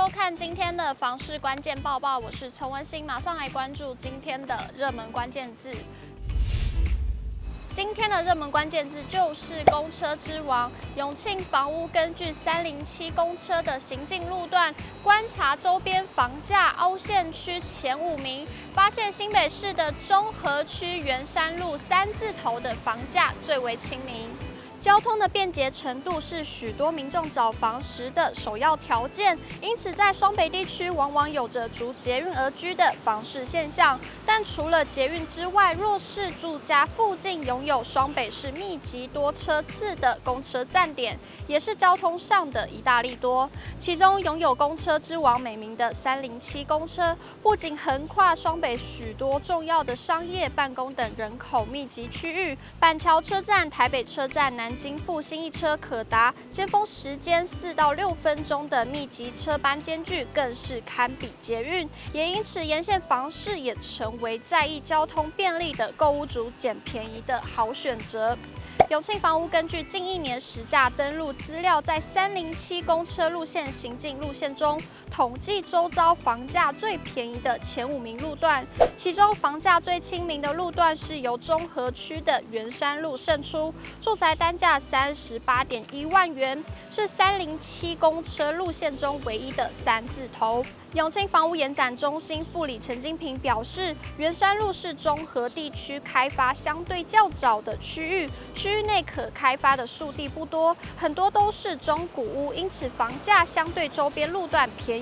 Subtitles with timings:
[0.00, 5.70] 收看今天的房市关键报报，我是陈文心，马上来关注今天的热门关键字。
[7.68, 24.30] 今天的热门关键字就是公车之王永庆房屋，根据三零七公车的行进路段，观察周边房价凹陷区前五名，发现新北市的中和区圆山路三字头的房价最为亲民。
[24.80, 34.00] 交通的便捷程度是许多民众找房时的首要条件，因此在双北地区往往有着逐捷运而居的房市现象。
[34.24, 43.50] 但除了捷运之外，若是住家附近拥有双北市密集多车次的公车站点，也是交通上的一大利多。
[43.78, 61.88] 其中拥有公车之王美名的三零七公车，不仅横跨双北许多重要的商业、办公等人口密集区域，板桥车站、台北车站、南京复兴一车可达，尖峰时间四到六分钟的密集车班间距，更是堪比捷运。
[62.12, 68.36] 也因此，沿线房市也成为在意交通便利的购物族捡便宜的好选择。
[68.88, 78.64] 永庆房屋根据近一年实价登录资料，在三零七公车路线行进路线中，统计周遭房价最便宜的前五名路段，
[78.96, 90.62] 其中房价最亲民的路段是由中和区的圆山路胜出，住宅单价三十八点一万元，是三零七公车路线中唯一的三字头。
[90.94, 104.99] 永庆房屋延展中心副理陈金平表示，圆山路是中和地区开发相对较早的区域，区域内可开发的树地不多，很多都是中古屋，因此房价相对周边路段便宜。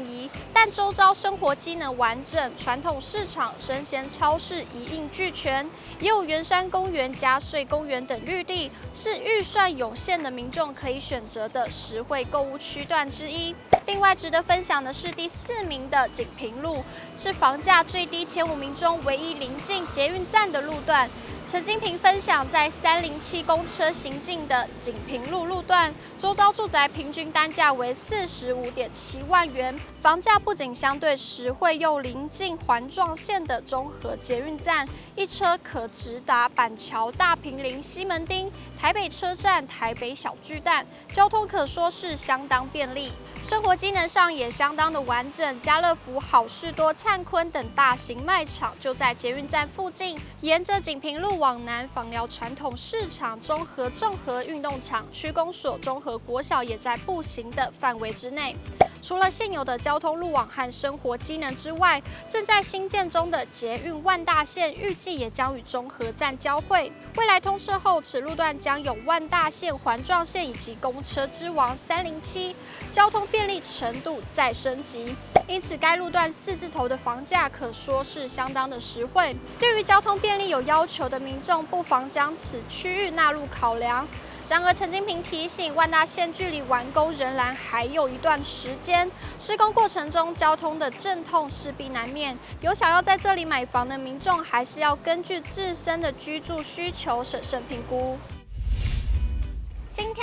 [0.53, 5.69] 但周遭生活机能完整，传统市场、生鲜超市一应俱全，
[6.01, 13.55] 也有圆山公园、加税公园等绿地，是预算有限的民众可以选择的实惠购物区段之一。
[13.89, 15.79] 另外值得分享的是第四名。
[15.89, 16.85] 的锦屏路
[17.17, 21.09] 是房价最低前五名中唯一临近捷运站的路段。
[21.47, 43.13] 陈金平分享，在三零七公车行进的锦屏路路段，周遭住宅平均单价为四十五点七万元，房价不仅相对实惠，又临近环状线的中和捷运站，一车可直达板桥、大坪林、西门町、台北车站、台北小巨蛋，交通可说是相当便利，
[43.43, 45.61] 生活机能上也相当的完整。
[45.61, 51.39] 家乐福、好事多、灿坤等大型卖场就在捷运站附近，沿着锦屏路。
[51.39, 58.57] 往南，枋寮传统市场、中和综合运动场、区公所、中和国小也在步行的范围之内。
[59.01, 66.91] 除了现有的交通路网和生活机能之外，正在兴建中的捷运万大线预计也将与中和站交汇。
[67.17, 72.55] 未来通车后，此路段将将有万大线环状线以及公车之王三零七，
[72.93, 75.17] 交通便利程度再升级。
[75.47, 79.35] 因此，该路段四字头的房价可说是相当的实惠。
[79.59, 84.07] 对于交通便利有要求的民众，不妨将此区域纳入考量。
[84.47, 92.39] 然而，陈金平提醒，万大线距离完工仍然还有一段时间，施工过程中交通的阵痛势必难免。
[92.61, 98.19] 有想要在这里买房的民众，还是要根据自身的居住需求审慎评估。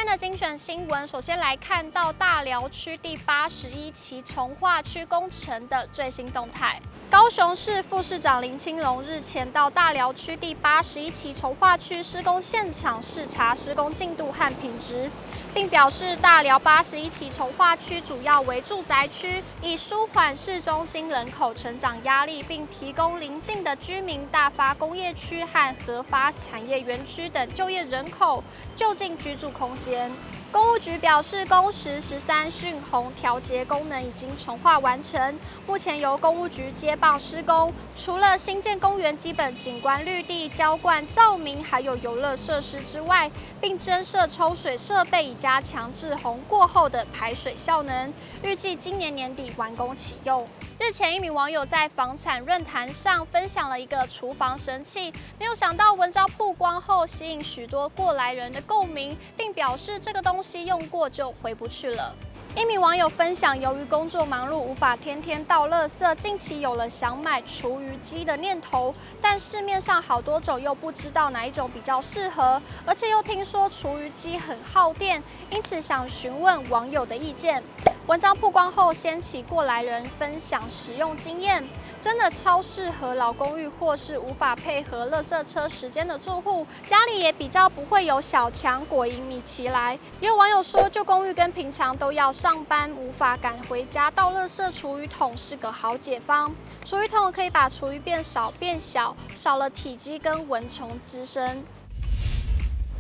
[0.06, 6.80] 天的精选新闻，首先来看到大寮区第八十一期从化区工程的最新动态。
[7.16, 15.10] 高雄市副市长林清龙日前到大寮区第八十一期重划区施工现场视察施工进度和品质，
[15.54, 28.44] 并表示大寮八十一期重划区主要为住宅区，以舒缓市中心人口成长压力，并提供邻近的居民大发工业区和合发产业园区等就业人口
[28.76, 30.12] 就近居住空间，
[30.56, 37.74] 公务局表示，工时十三讯红调节功能已经重划完成，目前由公务局接棒施工。
[37.94, 43.30] 除了新建公园基本景观绿地、浇灌、照明，还有游乐设施之外，
[43.60, 48.14] 并增设抽水设备，以加强滞洪过后的排水效能。
[48.42, 50.48] 预计今年年底完工启用。
[50.80, 62.16] 日前，一名网友在房产论坛上分享了一个厨房神器，没有想到文章曝光后，吸引许多过来人的共鸣，并表示这个东西用过就回不去了。
[62.56, 77.62] 一名网友分享，由于工作忙碌，无法天天倒垃圾，近期有了想买厨余机的念头，但市面上好多种，又不知道哪一种比较适合，而且又听说厨余机很耗电，因此想询问网友的意见。
[78.08, 81.68] 文章曝光后，掀起过来人分享使用经验，
[82.00, 89.98] 真的超适合老公寓或是无法配合垃圾车时间的住户，家里也比较不会有小强果蝇米奇来。
[90.22, 96.54] 也有网友说，旧公寓跟平常都要上班无法赶回家，倒垃圾厨余桶是个好解方。
[96.86, 101.64] 厨余桶可以把厨余变少变小，少了体积跟蚊虫滋生。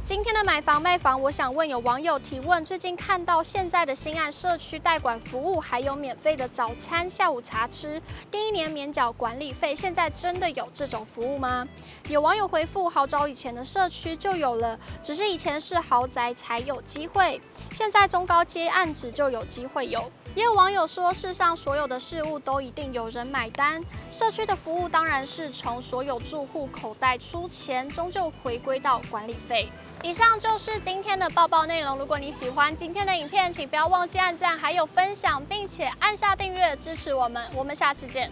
[0.06, 8.00] 今天的买房卖房，我想问有网友提问：最近看到现在的新案社区代管服务，还有免费的早餐、下午茶吃，
[8.30, 11.68] 第一年免缴管理费，现在真的有这种服务吗？
[12.07, 17.42] 有网友回复：好早以前的社区就有了，只是以前是豪宅才有机会，
[17.74, 20.12] 现在中高阶案子就有机会有。
[20.36, 29.68] 也有网友说，世上所有的事物都一定有人买单，社区的服务当然是从所有住户口袋出钱，终究回归到管理费。
[30.03, 31.97] 以上就是今天的报报内容。
[31.97, 37.44] 如果你喜欢今天的影片，请不要忘记按赞，还有分享，并且按下订阅支持我们。
[37.56, 38.31] 我们下次见。